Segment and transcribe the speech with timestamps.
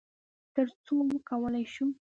[0.55, 1.85] تر څو وکولی شو،